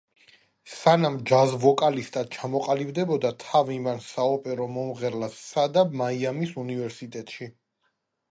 სანამ 0.75 1.17
ჯაზ 1.31 1.51
ვოკალისტად 1.65 2.31
ჩამოყალიბდებოდა 2.35 3.31
თავი 3.43 3.77
მან 3.89 4.01
საოპერო 4.07 4.67
მომღერლად 4.77 5.37
სცადა 5.41 5.83
მაიამის 6.03 6.57
უნივერსიტეტში. 6.65 7.51